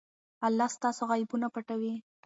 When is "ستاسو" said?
0.75-1.03